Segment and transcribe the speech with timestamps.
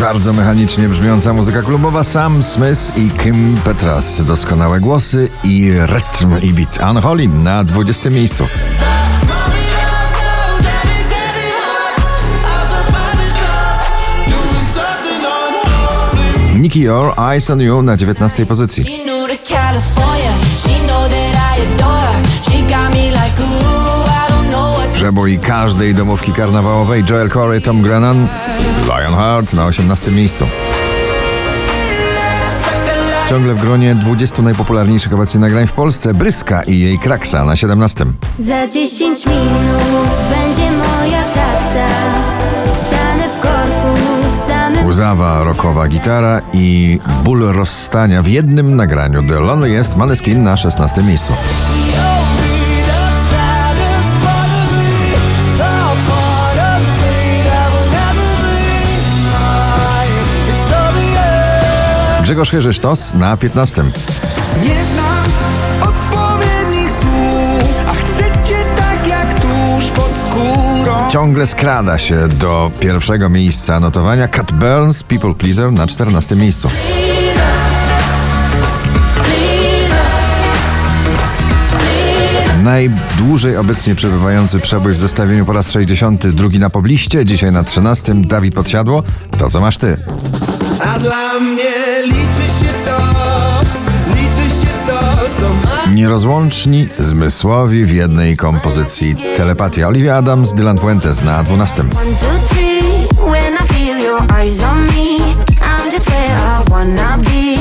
[0.00, 4.22] Bardzo mechanicznie brzmiąca muzyka klubowa Sam Smith i Kim Petras.
[4.22, 6.78] Doskonałe głosy i rytm i beat.
[6.90, 8.46] Unholy na 20 miejscu.
[16.54, 18.84] Nicky Your Eyes on You na 19 pozycji.
[24.92, 28.28] Przebój każdej domówki karnawałowej Joel Corey, Tom Grennan,
[28.88, 30.46] Lionheart na 18 miejscu.
[33.28, 38.04] Ciągle w gronie 20 najpopularniejszych obecnie nagrań w Polsce Bryska i jej Kraksa na 17.
[38.38, 41.86] Za 10 minut będzie moja taksa.
[42.86, 43.96] Stanę w korku
[44.32, 49.22] w samym Łzawa rockowa gitara i ból rozstania w jednym nagraniu.
[49.22, 51.32] The Loneliest Maneskin na 16 miejscu.
[62.28, 63.82] Grzegorz Chyżysztos na 15.
[64.62, 65.24] Nie znam
[65.80, 71.10] odpowiednich słów, a chcę cię tak jak tuż pod skórą.
[71.10, 76.70] Ciągle skrada się do pierwszego miejsca notowania Cat Burns People Pleaser na 14 miejscu.
[82.62, 88.54] Najdłużej obecnie przebywający przebój w zestawieniu po raz 62 na pobliście, dzisiaj na 13 Dawid
[88.54, 89.02] Podsiadło.
[89.38, 89.96] To co masz ty?
[90.80, 92.98] A dla mnie liczy się to,
[94.08, 95.00] liczy się to,
[95.40, 95.94] co mam.
[95.94, 99.14] Nierozłączni, zmysłowi w jednej kompozycji.
[99.36, 101.82] Telepatia Olivia Adams, Dylan Fuentes na 12.
[101.82, 102.78] One, two, three.
[103.30, 105.18] When I feel your eyes on me,
[105.60, 107.58] I'm just where I wanna be.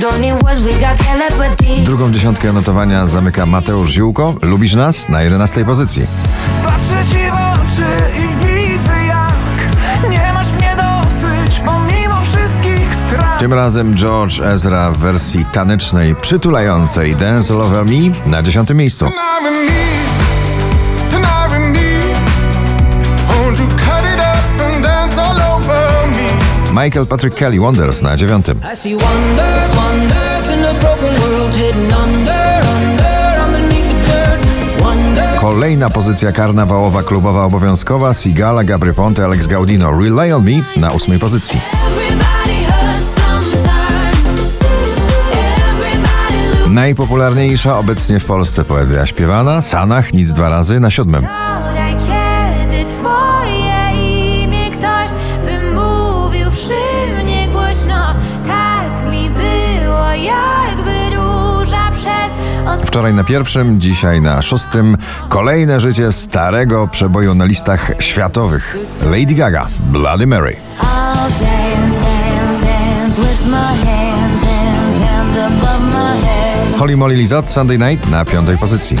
[0.00, 1.84] Don't need words, we got telepathy.
[1.84, 4.34] Drugą dziesiątkę notowania zamyka Mateusz Ziółko.
[4.42, 5.08] Lubisz nas?
[5.08, 6.06] Na 11 pozycji.
[6.64, 7.86] Patrzę ci w oczy
[8.20, 8.33] i
[13.44, 19.10] Tym razem George Ezra w wersji tanecznej, przytulającej Dance All Over Me na 10 miejscu.
[26.84, 28.46] Michael Patrick Kelly Wonders na 9.
[28.48, 34.46] I see wonders, wonders in a broken world hidden under, under, underneath the dirt.
[34.82, 35.40] Wonders.
[35.40, 41.18] Kolejna pozycja karnawałowa klubowa obowiązkowa Sigala, Gabry Ponte, Alex Gaudino Rely on Me na 8
[41.18, 41.60] pozycji.
[46.74, 51.14] Najpopularniejsza obecnie w Polsce poezja śpiewana Sanach nic dwa razy na 7.
[51.14, 53.90] Podaj, kiedy twoje
[54.42, 55.08] imię ktoś
[55.44, 58.14] wymówił przy mnie głośno.
[58.46, 62.32] Tak mi było, jakby róża przez
[62.66, 64.96] od Wczoraj na pierwszym, dzisiaj na szóstym.
[65.28, 68.76] Kolejne życie starego przeboju na listach światowych.
[69.04, 70.56] Lady Gaga, Bloody Mary.
[70.80, 76.43] I'll dance, dance, dance with my hands, hands, hands above my head.
[76.78, 78.96] Holly Molly Lizot, Sunday Night na piątej pozycji.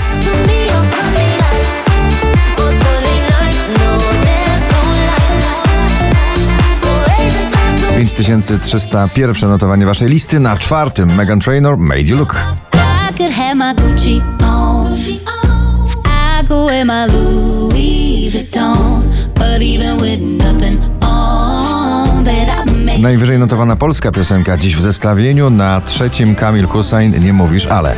[7.96, 10.40] 5301 notowanie waszej listy.
[10.40, 12.36] Na czwartym Megan Trainor, Made You Look.
[12.74, 14.92] I could have my Gucci on.
[16.04, 17.53] I go my Louis
[23.04, 25.50] Najwyżej notowana polska piosenka dziś w zestawieniu.
[25.50, 27.94] Na trzecim Kamil Hussein, Nie mówisz ale.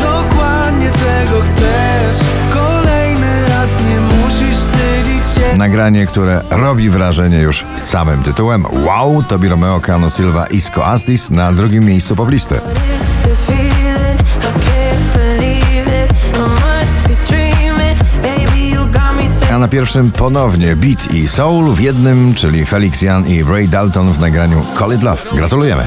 [0.00, 2.16] Dokładnie czego chcesz.
[2.52, 5.56] Kolejny raz nie musisz wstydzić się.
[5.58, 8.64] Nagranie, które robi wrażenie już samym tytułem.
[8.86, 12.60] Wow, Tobi Romeo, Cano Silva, Isco Astis na drugim miejscu poblisty.
[19.54, 24.12] A na pierwszym ponownie Beat i Soul w jednym, czyli Felix Jan i Ray Dalton
[24.12, 25.22] w nagraniu Call It Love.
[25.36, 25.86] Gratulujemy.